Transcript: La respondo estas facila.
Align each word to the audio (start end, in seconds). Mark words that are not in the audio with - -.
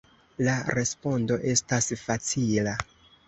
La 0.45 0.53
respondo 0.77 1.37
estas 1.53 1.91
facila. 2.07 2.77